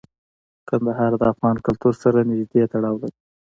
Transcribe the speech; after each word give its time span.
کندهار 0.67 1.11
د 1.19 1.21
افغان 1.33 1.55
کلتور 1.65 1.93
سره 2.03 2.19
نږدې 2.29 2.63
تړاو 2.73 2.95
لري. 3.01 3.17